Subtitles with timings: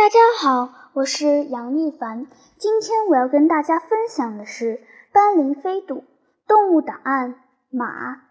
[0.00, 2.26] 大家好，我是杨一凡。
[2.56, 4.80] 今天我要跟大家分享的是
[5.12, 6.04] 斑羚飞渡
[6.48, 7.34] 动物档案
[7.68, 8.22] 马。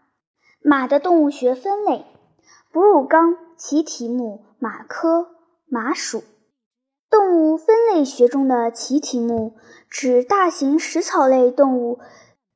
[0.64, 2.08] 马的动物学分类：
[2.72, 5.28] 哺乳纲其体目马科，
[5.68, 6.24] 马属。
[7.08, 9.54] 动物分类学中的其体目
[9.92, 12.00] 指大型食草类动物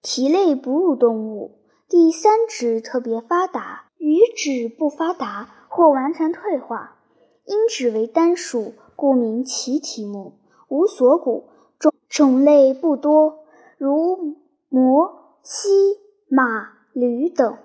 [0.02, 1.60] 蹄类哺乳动物。
[1.88, 6.96] 第三指特别发达，余指不发达或完全退化。
[7.46, 8.74] 因指为单数。
[9.04, 10.40] 故名其体目，
[10.70, 13.40] 无锁骨，种种类不多，
[13.78, 14.38] 如
[14.72, 15.12] 貘、
[15.42, 15.68] 犀、
[16.30, 17.58] 马、驴等。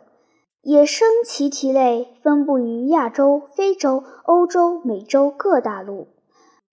[0.62, 6.08] 野生奇蹄类分布于亚洲、非洲、欧洲、美洲各大陆。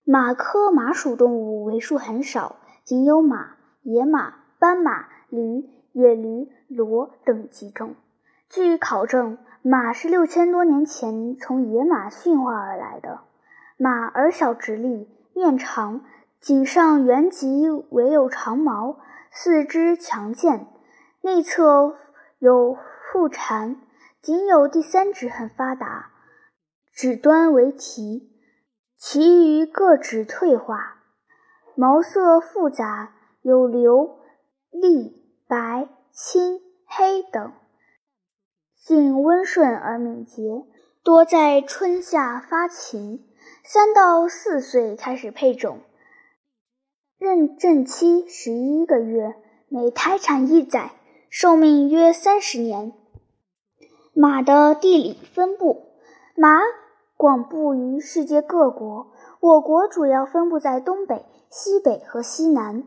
[0.04, 7.94] 马科马属动物为数很少，仅有马、野马、斑马、驴、野驴、骡等几种。
[8.50, 13.20] 据考证，马是六千多年前从野马驯化而来的。
[13.78, 16.06] 马耳小直立，面长，
[16.40, 19.00] 颈上圆脊唯有长毛，
[19.32, 20.67] 四肢强健，
[21.22, 21.98] 内侧
[22.40, 22.78] 有
[23.12, 23.82] 腹缠，
[24.22, 26.12] 仅有第三指很发达，
[26.94, 28.32] 指端为蹄，
[28.98, 31.02] 其余各指退化。
[31.76, 34.16] 毛色复杂，有黧、
[34.72, 37.52] 栗、白、青、黑等。
[38.73, 40.64] 性温顺而敏捷，
[41.04, 43.28] 多在春夏发情。
[43.67, 45.80] 三到四岁开始配种，
[47.19, 49.33] 妊娠期十一个月，
[49.69, 50.91] 每胎产一载，
[51.31, 52.93] 寿命约三十年。
[54.13, 55.81] 马的地理分布，
[56.36, 56.59] 马
[57.17, 59.08] 广布于世界各国，
[59.39, 62.83] 我国主要分布在东北、西北和西南。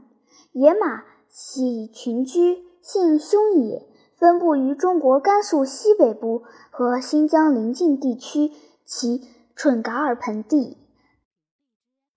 [0.52, 3.84] 野马喜群居，性凶野，
[4.16, 8.52] 分布于中国甘肃西北部和新疆邻近地区。
[8.84, 9.20] 其
[9.58, 10.78] 准噶尔盆地、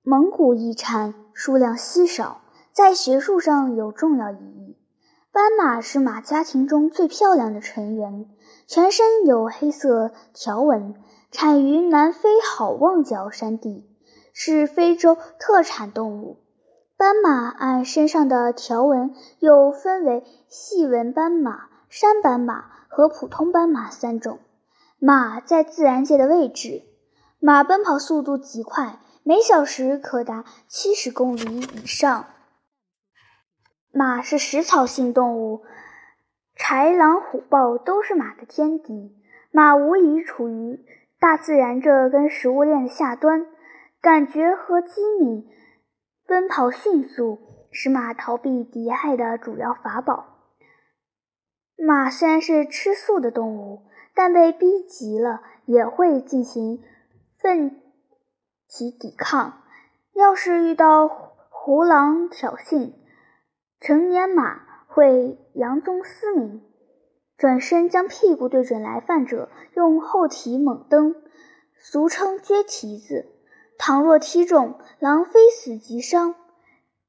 [0.04, 4.78] 蒙古遗产数量稀少，在学术上有重要意义。
[5.32, 8.30] 斑马是马家庭中最漂亮的成员，
[8.68, 10.94] 全身有黑色条纹，
[11.32, 13.90] 产于南非好望角山地，
[14.34, 16.38] 是非洲特产动物。
[16.96, 24.38] 斑马按身上的条纹又分为细纹斑马、山斑马和普通斑马三种。
[25.00, 26.84] 马在自然界的位置。
[27.44, 32.28] 马奔跑速度极快，每小时可达七十公里以上。
[33.92, 35.64] 马是食草性动物，
[36.56, 39.18] 豺狼虎豹都是马的天敌。
[39.50, 40.86] 马无疑处于
[41.20, 43.48] 大自然这根食物链的下端，
[44.00, 45.50] 感觉和机敏，
[46.28, 47.40] 奔跑迅速，
[47.72, 50.28] 是马逃避敌害的主要法宝。
[51.76, 56.84] 马虽然是吃素的动物，但被逼急了也会进行。
[57.42, 57.82] 奋
[58.68, 59.64] 起抵抗，
[60.14, 61.08] 要是遇到
[61.50, 62.94] 胡狼挑衅，
[63.80, 66.62] 成年马会佯装嘶鸣，
[67.38, 71.16] 转身将屁股对准来犯者，用后蹄猛蹬，
[71.80, 73.26] 俗称撅蹄子。
[73.80, 76.36] 倘若踢中，狼非死即伤。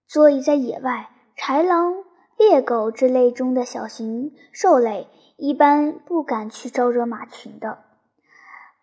[0.07, 2.05] 所以在野外，豺狼、
[2.39, 7.85] 猎狗之类中的小型兽类，一般不敢去招惹马群的。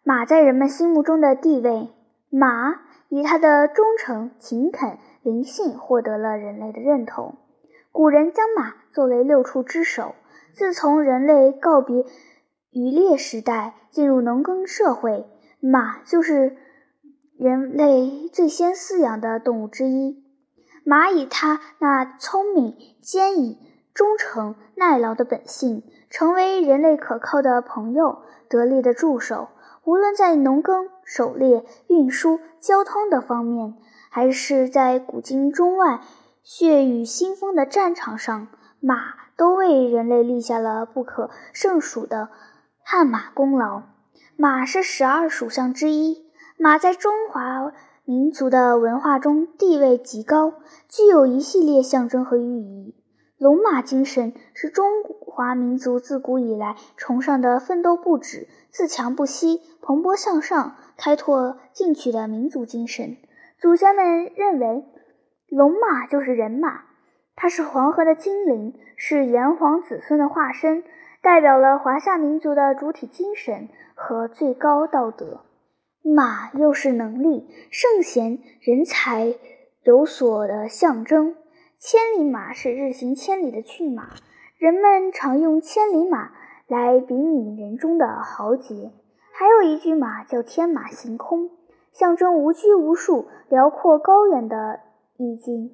[0.09, 1.87] 马在人们心目中的地位，
[2.31, 7.37] 马以它的忠诚、勤恳、灵性获得了人类的认同。
[7.91, 10.15] 古人将马作为六畜之首。
[10.51, 12.07] 自从人类告别
[12.71, 15.27] 渔猎时代，进入农耕社会，
[15.59, 16.57] 马就是
[17.37, 20.23] 人类最先饲养的动物之一。
[20.83, 23.59] 马以它那聪明、坚毅、
[23.93, 29.49] 忠诚、耐劳的本性，成为人类可靠的朋友、得力的助手。
[29.89, 33.73] 无论在农耕、狩猎、运输、交通的方面，
[34.11, 36.01] 还是在古今中外
[36.43, 42.29] 血雨腥风的战场上，马都为人类立下了不可胜数的
[42.83, 43.81] 汗马功劳。
[44.35, 46.23] 马是十二属相之一，
[46.55, 47.73] 马在中华
[48.05, 50.53] 民族的文化中地位极高，
[50.87, 52.93] 具有一系列象征和寓意。
[53.39, 54.85] 龙马精神是中
[55.21, 63.15] 华民族自古以来崇尚的奋斗不止、自强不息、蓬勃向上、开拓进取的民族精神。
[63.57, 64.83] 祖先们认为，
[65.47, 66.83] 龙马就是人马，
[67.37, 70.83] 它是黄河的精灵，是炎黄子孙的化身，
[71.21, 75.45] 代表了华夏民族的主体精神和最高道德。
[76.01, 79.33] 马又是能力、圣贤、人才
[79.83, 81.35] 有所的象征。
[81.81, 84.09] 千里马是日行千里的骏马，
[84.57, 86.29] 人们常用千里马
[86.67, 88.91] 来比拟人中的豪杰。
[89.31, 91.49] 还有一句马叫天马行空，
[91.93, 94.81] 象征无拘无束、辽阔高远的
[95.15, 95.71] 意境。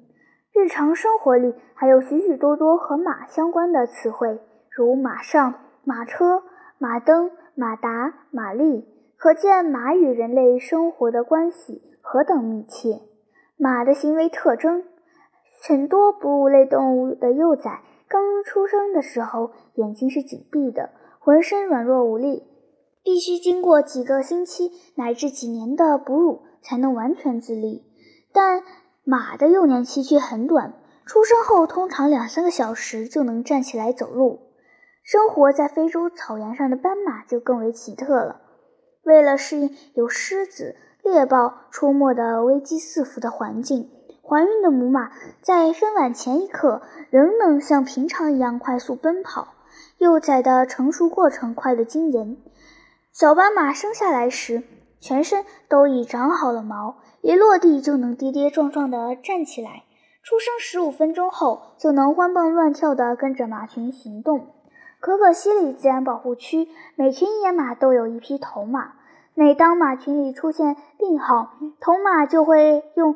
[0.52, 6.44] 日常生活里还有许许多多和马相关的词汇，如马上、马车、
[6.78, 8.86] 马灯、马达、马力，
[9.16, 13.00] 可见马与人类生活的关系何等密切。
[13.56, 14.84] 马的行为特征，
[15.68, 22.44] 很多哺乳类动物的幼崽刚出生的时候眼睛是紧闭的，浑身软弱无力。
[23.02, 27.84] 必须经过几个星期乃至几年的哺乳，才能完全自立。
[28.32, 28.62] 但
[29.02, 30.74] 马的幼年期却很短，
[31.04, 34.40] 出生后通常两三个小时就能站起来走路。
[35.02, 38.40] 生活在非洲草原上的斑马就更为奇特了。
[39.02, 43.90] 为了适应有狮子、猎豹出没的危机四伏的环境，
[44.28, 49.54] 怀孕的母马在分娩前一刻仍能像平常一样快速奔跑，
[49.98, 52.36] 幼崽的成熟过程快得惊人。
[53.12, 54.64] 小斑马生下来时，
[54.98, 59.84] 全身都已长好了毛，一落地就能跌跌撞撞地站起来。
[60.24, 64.48] 出生十五分钟后，就能欢蹦乱跳地跟着马群行动。
[64.98, 68.94] 可可西里自然保护区，每群野马都有一匹头马。
[69.34, 73.14] 每当马群里出现病号，头马就会用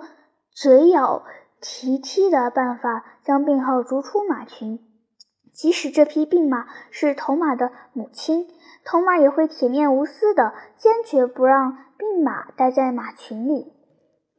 [0.52, 1.22] 嘴咬、
[1.60, 4.80] 蹄踢的办法将病号逐出马群。
[5.52, 8.48] 即使这匹病马是头马的母亲。
[8.82, 13.72] 头马也会铁面无私的，坚决不让病马待在马群里。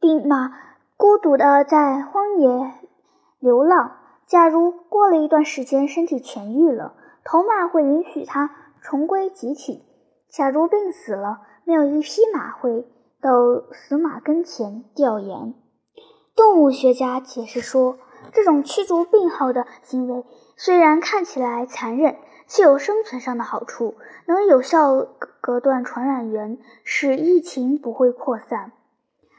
[0.00, 0.52] 病马
[0.96, 2.72] 孤独的在荒野
[3.38, 3.98] 流浪。
[4.26, 6.94] 假如过了一段时间身体痊愈了，
[7.24, 8.50] 头马会允许它
[8.80, 9.84] 重归集体。
[10.28, 12.84] 假如病死了，没有一匹马会
[13.20, 13.30] 到
[13.70, 15.52] 死马跟前吊唁。
[16.34, 17.98] 动物学家解释说，
[18.32, 20.24] 这种驱逐病号的行为
[20.56, 22.16] 虽然看起来残忍。
[22.48, 23.94] 却有生存上的好处，
[24.26, 25.06] 能有效
[25.40, 28.72] 隔断传染源，使疫情不会扩散。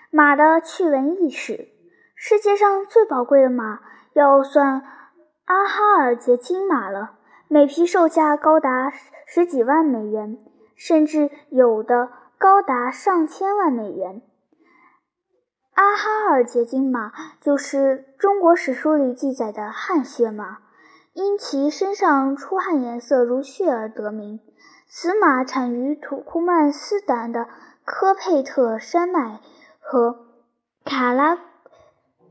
[0.09, 1.67] 马的驱蚊意识，
[2.15, 3.81] 世界上最宝贵的马
[4.13, 4.81] 要算
[5.45, 8.91] 阿哈尔捷金马了，每匹售价高达
[9.27, 10.39] 十几万美元，
[10.75, 12.09] 甚至有的
[12.39, 14.23] 高达上千万美元。
[15.73, 17.11] 阿哈尔捷金马
[17.41, 20.59] 就是中国史书里记载的汗血马。
[21.13, 24.39] 因其身上出汗颜色如血而得名。
[24.87, 27.47] 此马产于土库曼斯坦的
[27.85, 29.39] 科佩特山脉
[29.79, 30.25] 和
[30.83, 31.37] 卡拉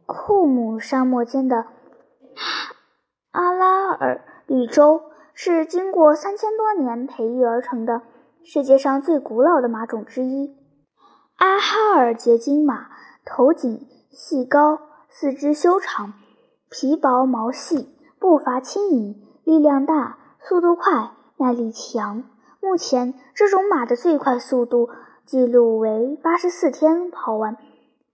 [0.05, 1.67] 库姆沙漠间的
[3.31, 5.03] 阿拉尔绿洲，
[5.33, 8.03] 是经过三千多年培育而成的
[8.43, 10.57] 世界上最古老的马种之一。
[11.37, 12.89] 阿哈尔捷金马
[13.25, 14.79] 头颈细高，
[15.09, 16.13] 四肢修长，
[16.71, 17.89] 皮薄毛细。
[18.19, 22.23] 步伐轻盈，力量大，速度快，耐力强。
[22.61, 24.91] 目前，这种马的最快速度
[25.27, 27.57] 记录为八十四天跑完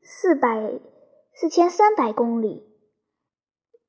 [0.03, 0.81] 四百
[1.35, 2.65] 四千三百公里。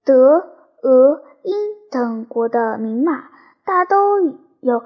[0.03, 0.39] 德、
[0.83, 1.55] 俄、英
[1.89, 3.29] 等国的名马
[3.63, 4.19] 大都
[4.59, 4.83] 有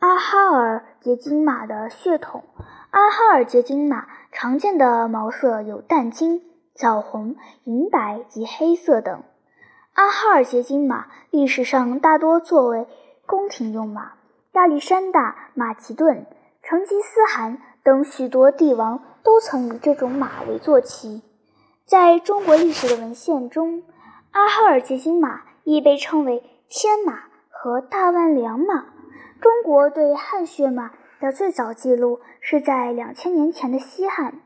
[0.00, 2.42] 阿哈尔捷金马的血统。
[2.96, 6.42] 阿哈尔捷金马常见的毛色有淡金、
[6.74, 9.22] 枣红、银白及黑色等。
[9.92, 12.86] 阿哈尔捷金马历史上大多作为
[13.26, 14.12] 宫廷用马，
[14.52, 16.24] 亚历山大、马其顿、
[16.62, 21.20] 成吉思汗等许多帝王都曾以这种马为坐骑。
[21.84, 23.82] 在中国历史的文献中，
[24.30, 28.86] 阿哈尔捷金马亦被称为天马和大万良马。
[29.38, 34.40] 中国对汗血马的最早记录是在两千年前的西汉，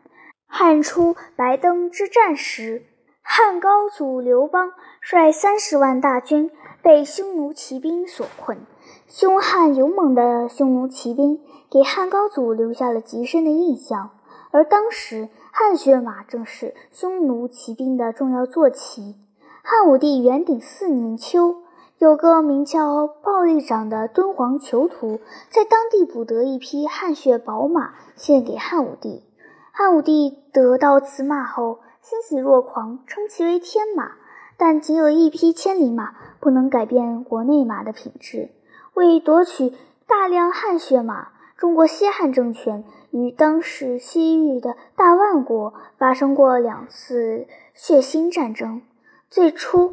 [0.46, 2.84] 汉初白登之战时。
[3.22, 6.50] 汉高祖刘邦率三十万大军
[6.82, 8.66] 被匈奴骑兵所困，
[9.06, 14.10] 凶悍勇猛的匈奴骑兵给汉高祖留下了极深的印象。
[14.50, 19.14] 而当时汗血马正是匈奴骑兵的重要坐骑。
[19.62, 21.62] 汉武帝元鼎四年秋，
[22.00, 29.22] 有个名叫鲍力长的敦煌囚徒，在当地捕得一匹汗血宝马，献给汉武帝。
[29.70, 34.12] 汉武帝得到此马后，欣喜若狂，称其为天马。
[34.56, 38.48] 但仅有一匹千里马，不能改变国内马的品质。
[38.94, 39.74] 为夺取
[40.06, 41.28] 大量汗血马，
[41.58, 48.80] 中国西汉政权与当时西域的大万国发生过两次血腥战争。
[49.28, 49.92] 最初，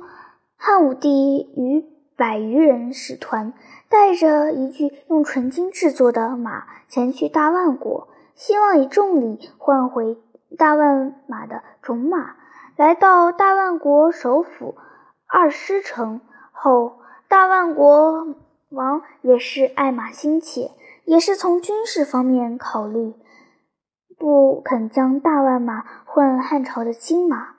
[0.56, 1.86] 汉武帝与
[2.18, 3.54] 百余人使团，
[3.88, 10.18] 带着一具用纯金制作的马前去大万国，希望以重礼换回。
[10.58, 12.36] 大万马的种马
[12.78, 14.76] 来到大万国首府
[15.28, 16.22] 二师城
[16.52, 18.36] 后，大万国
[18.70, 20.72] 王也是爱马心切，
[21.04, 23.14] 也是从军事方面考虑，
[24.18, 27.50] 不肯将大万马换汉朝的金马。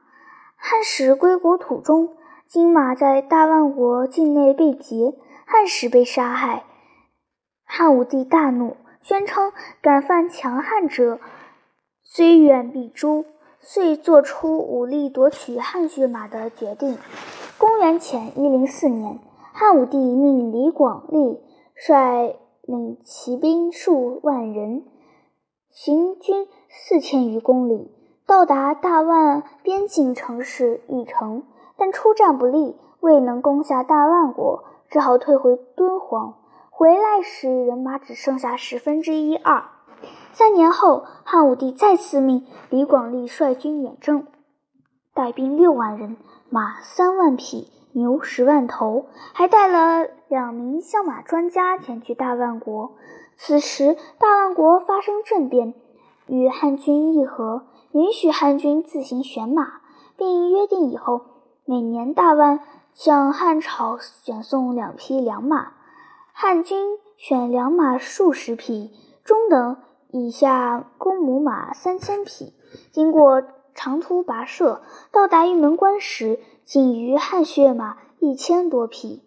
[0.56, 2.16] 汉使归国途中，
[2.48, 5.12] 金马在大万国境内被劫，
[5.44, 6.64] 汉使被杀害。
[7.66, 9.52] 汉武帝大怒，宣称
[9.82, 11.20] 敢犯强汉者，
[12.02, 13.26] 虽远必诛，
[13.60, 16.96] 遂作出武力夺取汗血马的决定。
[17.58, 19.18] 公元前一零四年，
[19.52, 21.42] 汉武帝命李广利
[21.74, 24.86] 率领骑兵数万人，
[25.68, 27.90] 行军四千余公里。
[28.26, 31.42] 到达大万边境城市玉城，
[31.78, 36.34] 但出战不利，未能攻下大万国，只好退回敦煌。
[36.68, 39.64] 回来时，人马只剩下十分之一二。
[40.32, 44.26] 三年后，汉武帝再次命李广利率军远征，
[45.14, 46.16] 带兵六万人，
[46.50, 52.92] 马三万匹，牛十万头，还带了两名相马专家前去大万国。
[53.36, 55.74] 此时，大万国发生政变，
[56.26, 57.62] 与汉军议和。
[57.92, 59.80] 允许汉军自行选马，
[60.16, 61.22] 并约定以后
[61.70, 62.60] 每年大万
[62.94, 65.74] 向汉朝选送两匹良马。
[66.32, 68.90] 汉军选良马数十匹，
[69.22, 69.76] 中等
[70.10, 72.54] 以下公母马三千匹。
[72.90, 73.42] 经过
[73.74, 74.80] 长途跋涉，
[75.12, 79.22] 到达玉门关时，仅余汗血马一千多匹。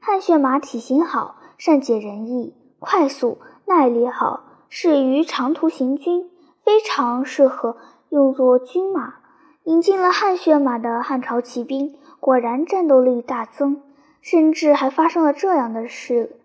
[0.00, 3.36] 汗血马体型好，善解人意，快速，
[3.66, 6.30] 耐力好，适于长途行军，
[6.62, 7.76] 非常适合。
[8.08, 9.16] 用作军马，
[9.64, 13.82] 引进了汗血马的汉朝骑兵，果然战斗力大增。
[14.20, 16.36] 甚至还发生了这样的事：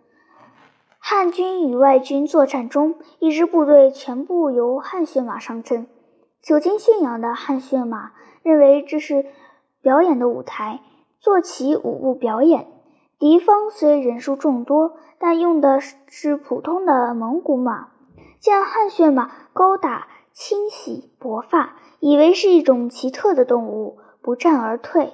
[0.99, 5.87] 汉军与外军作战中，一支部队全部由汗血马上阵。
[6.41, 8.11] 久经驯养的汗血马
[8.43, 9.25] 认为这是
[9.81, 10.81] 表演的舞台，
[11.19, 12.67] 做起舞步表演。
[13.17, 17.89] 敌方虽人数众多，但用的是普通的蒙古马。
[18.39, 20.07] 见汗血马高大。
[20.31, 25.13] 清洗薄发，以为是一种奇特的动物，不战而退。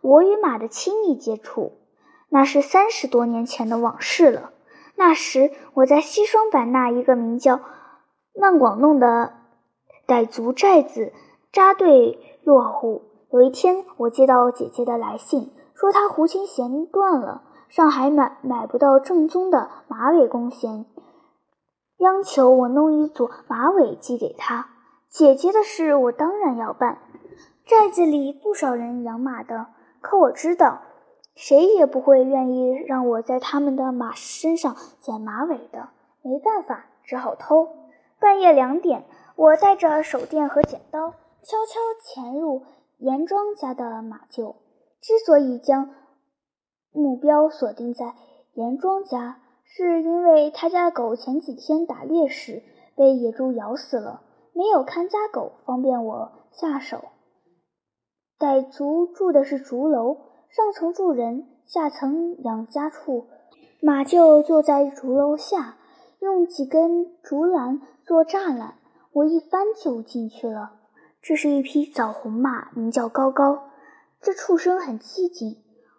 [0.00, 1.72] 我与马的亲密接触，
[2.28, 4.50] 那是三十多年前的往事了。
[4.96, 7.60] 那时我在西双版纳一个名叫
[8.34, 9.32] 曼广弄的
[10.06, 11.12] 傣族寨子
[11.52, 13.02] 扎堆落户。
[13.30, 20.84] 有一天，我接到姐姐的来信，说她胡琴弦断了，上海买买不到正宗的马尾弓弦。
[21.96, 24.73] 央求我弄一组马尾寄给她。
[25.14, 26.98] 姐姐的事我当然要办。
[27.64, 29.68] 寨子里不少人养马的，
[30.00, 30.82] 可我知道，
[31.36, 35.90] 谁也不会愿意让我在他们的马身上剪马尾的。
[36.22, 37.68] 没办法，只好偷。
[38.18, 39.04] 半夜两点，
[39.36, 42.64] 我带着手电和剪刀，悄悄潜入
[42.98, 44.56] 严庄家的马厩。
[45.00, 45.94] 之所以将
[46.90, 48.14] 目标锁定在
[48.54, 52.64] 严庄家，是因为他家狗前几天打猎时
[52.96, 54.22] 被野猪咬死了，
[54.54, 57.04] 没有看家狗，方便我下手。
[58.38, 60.16] 傣族住的是竹楼，
[60.48, 63.26] 上层住人，下层养家畜，
[63.82, 65.76] 马厩就在竹楼下，
[66.20, 68.78] 用几根竹篮做栅栏，
[69.12, 70.72] 我一翻就进去了。
[71.20, 73.64] 这是一匹枣红马，名叫高高，
[74.20, 75.56] 这畜生很机警，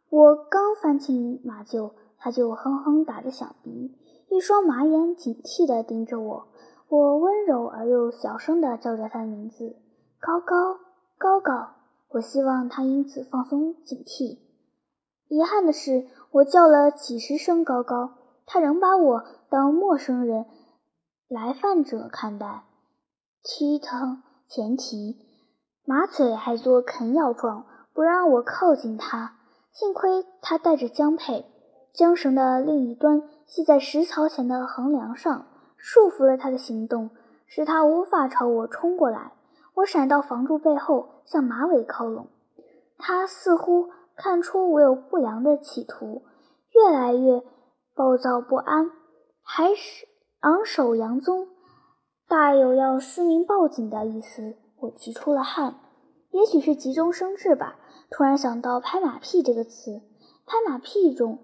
[0.10, 1.92] 我刚翻进马厩。
[2.18, 3.96] 它就哼哼打着响鼻，
[4.30, 6.48] 一双马眼警惕地盯着我。
[6.88, 9.76] 我温柔而又小声地叫着他的名字
[10.20, 10.80] ：“高高，
[11.18, 11.72] 高高。”
[12.10, 14.38] 我希望他因此放松警惕。
[15.28, 18.12] 遗憾的是，我叫了几十声“高高”，
[18.46, 20.46] 他仍把我当陌生人、
[21.28, 22.64] 来犯者看待。
[23.44, 25.18] 踢腾前蹄，
[25.84, 29.36] 马嘴还做啃咬状，不让我靠近他。
[29.72, 31.46] 幸亏他带着缰配。
[31.94, 35.48] 缰绳的另一端系在石槽前的横梁上，
[35.88, 37.12] 束缚了他的行动，
[37.46, 39.34] 使他无法朝我冲过来。
[39.76, 42.26] 我闪到房柱背后，向马尾靠拢。
[42.98, 46.24] 他似乎看出我有不良的企图，
[46.72, 47.44] 越来越
[47.94, 48.90] 暴躁不安，
[49.44, 50.08] 还是
[50.40, 51.50] 昂首扬鬃，
[52.28, 54.58] 大有要嘶鸣报警的意思。
[54.80, 55.76] 我急出了汗，
[56.32, 57.76] 也许是急中生智吧，
[58.10, 60.02] 突然想到“拍马屁”这个词
[60.48, 61.38] ，“拍马屁”中。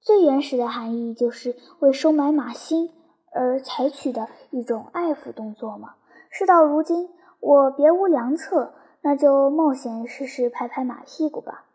[0.00, 2.92] 最原始的含义就是为收买马心
[3.36, 5.94] 而采取的一种爱抚动作嘛。
[6.30, 11.66] 事到如今，我别无良策，那就冒险试试拍拍马屁股吧。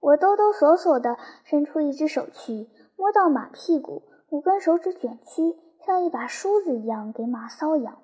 [0.00, 5.56] 我哆哆嗦嗦地伸出一只手去，摸到马屁股，五根手指卷曲，
[5.86, 7.98] 像一把梳子一样给马搔痒。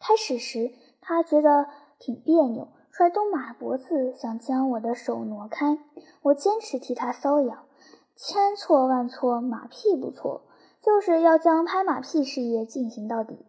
[0.00, 0.70] 开始时，
[1.00, 1.66] 他觉得
[1.98, 5.78] 挺别扭，甩动马脖子，想将我的手挪开。
[6.22, 7.64] 我坚持替他搔痒。
[8.16, 10.42] 千错万错，马屁不错，
[10.84, 13.46] 就是要将拍马屁事业进行到底。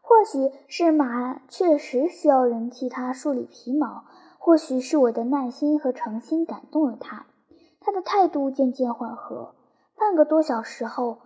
[0.00, 4.04] 或许是马确实需要人替它梳理皮毛，
[4.38, 7.26] 或许是我的耐心和诚心感动了它。
[7.80, 9.54] 他的态度渐渐缓和。
[9.94, 11.18] 半个多小时后，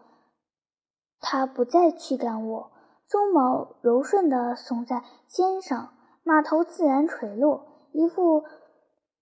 [1.21, 2.73] 他不再驱赶我，
[3.09, 8.43] 鬃毛柔顺地耸在肩上，马头自然垂落，一副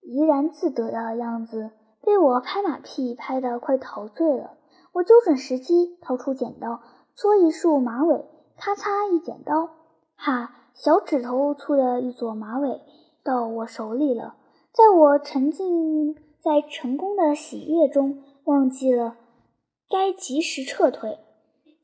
[0.01, 4.57] 怡然自得的样子，被我拍马屁拍得快陶醉了。
[4.97, 6.81] 我揪准时机，掏出剪刀，
[7.15, 8.25] 搓一束马尾，
[8.57, 9.69] 咔嚓一剪刀，
[10.15, 12.81] 哈，小指头粗的一撮马尾
[13.23, 14.37] 到我手里了。
[14.73, 19.19] 在我沉浸在成功的喜悦中，忘记了
[19.91, 21.19] 该及时撤退。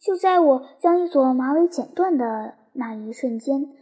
[0.00, 3.74] 就在我将一撮马尾剪断的那一瞬间，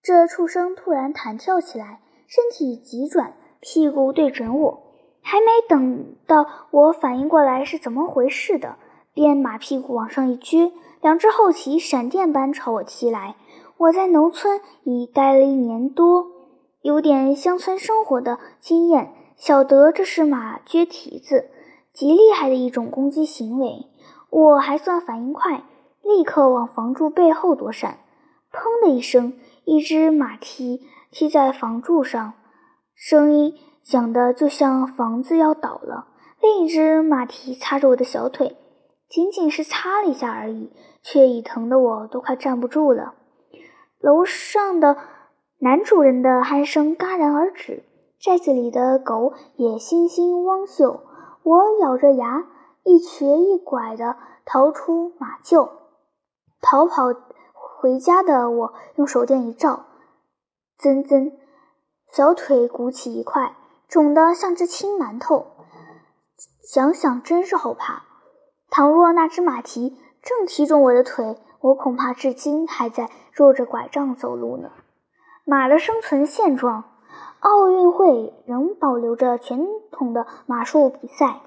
[0.00, 4.89] 这畜生突然弹跳起来，身体急转，屁股对准我。
[5.22, 8.76] 还没等到我反应过来是怎么回事的，
[9.12, 13.36] 便马屁股往上一撅，两只后蹄闪电般朝我踢来。
[13.76, 16.26] 我在农村已待了一年多，
[16.82, 21.50] 有点乡村生活的经验，晓得这是马撅蹄子，
[21.92, 23.86] 极厉害的一种攻击行为。
[24.30, 25.64] 我还算反应快，
[26.02, 27.98] 立刻往房柱背后躲闪。
[28.52, 29.34] 砰的一声，
[29.64, 32.34] 一只马蹄踢在房柱上，
[32.94, 33.54] 声音。
[33.90, 36.06] 讲的就像房子要倒了。
[36.40, 38.56] 另一只马蹄擦着我的小腿，
[39.08, 40.70] 仅仅是擦了一下而已，
[41.02, 43.14] 却已疼得我都快站不住了。
[43.98, 44.96] 楼上的
[45.58, 47.82] 男主人的鼾声戛然而止，
[48.20, 51.00] 寨子里的狗也惺惺汪嗅。
[51.42, 52.46] 我咬着牙，
[52.84, 55.68] 一瘸一拐地逃出马厩，
[56.60, 57.06] 逃跑
[57.52, 59.86] 回家的我用手电一照，
[60.78, 61.32] 噌噌，
[62.12, 63.56] 小腿鼓起一块。
[63.90, 65.48] 肿得像只青馒头，
[66.62, 68.04] 想想真是后怕。
[68.70, 74.70] 倘若那只马蹄正踢中我的腿，我恐怕至今还在拄着拐杖走路呢。
[75.44, 76.84] 马的生存现状：
[77.40, 81.40] 奥运会仍保留着传统的马术比赛，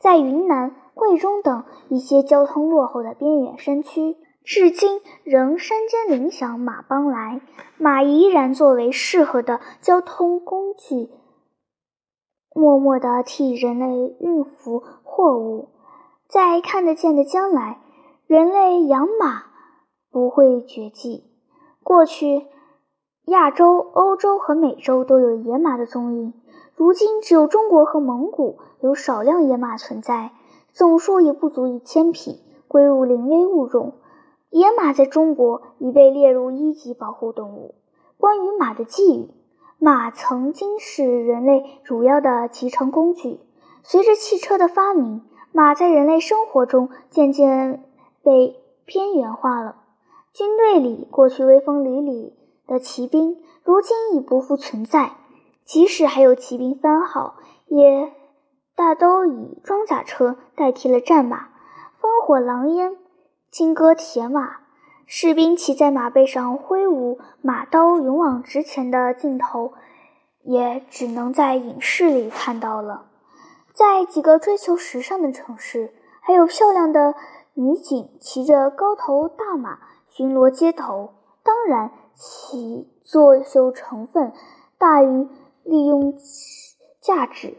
[0.00, 7.40] 在云南、贵州等一些交通落后的边远山区，至今仍山间铃响马帮来，
[7.78, 11.10] 马依然作为适合的交通工具。
[12.54, 15.70] 默默地替人类运服货物，
[16.28, 17.80] 在看得见的将来，
[18.28, 19.42] 人类养马
[20.10, 21.24] 不会绝迹。
[21.82, 22.46] 过去，
[23.24, 26.32] 亚洲、欧洲和美洲都有野马的踪影，
[26.76, 30.30] 如今只有中国和蒙古有少量野马存在，
[30.72, 33.94] 总数也不足一千匹，归入临危物种。
[34.50, 37.74] 野马在中国已被列入一级保护动物。
[38.16, 39.28] 关于马的寄语。
[39.84, 43.38] 马曾经是人类主要的骑乘工具。
[43.82, 45.20] 随着汽车的发明，
[45.52, 47.84] 马在人类生活中渐渐
[48.22, 49.76] 被边缘化了。
[50.32, 52.32] 军队里过去威风凛凛
[52.66, 55.16] 的骑兵，如今已不复存在。
[55.66, 57.34] 即使还有骑兵番号，
[57.66, 58.10] 也
[58.74, 61.48] 大都以装甲车代替了战马。
[62.00, 62.96] 烽火狼烟，
[63.50, 64.63] 金戈铁马。
[65.06, 69.74] 士兵骑在马背上挥舞马刀，勇往直前的镜头，
[70.42, 73.06] 也只能在影视里看到了。
[73.74, 77.14] 在几个追求时尚的城市，还有漂亮的
[77.52, 81.10] 女警骑着高头大马巡逻街头。
[81.42, 84.32] 当然，其作秀成分
[84.78, 85.28] 大于
[85.64, 86.14] 利用
[87.02, 87.58] 价值。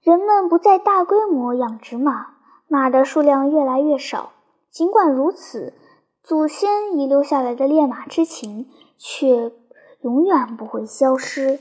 [0.00, 2.34] 人们不再大规模养殖马，
[2.68, 4.30] 马的数量越来越少。
[4.70, 5.74] 尽管如此。
[6.28, 9.50] 祖先遗留下来的练马之情，却
[10.02, 11.58] 永远不会消失。